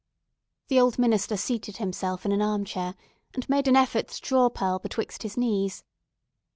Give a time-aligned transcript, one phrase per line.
[0.69, 2.95] The old minister seated himself in an arm chair
[3.35, 5.83] and made an effort to draw Pearl betwixt his knees.